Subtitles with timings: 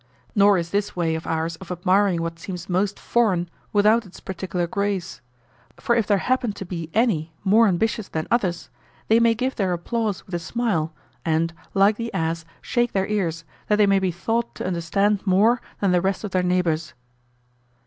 [0.33, 4.65] Nor is this way of ours of admiring what seems most foreign without its particular
[4.65, 5.21] grace;
[5.79, 8.69] for if there happen to be any more ambitious than others,
[9.09, 10.91] they may give their applause with a smile,
[11.23, 15.61] and, like the ass, shake their ears, that they may be thought to understand more
[15.81, 16.95] than the rest of their neighbors.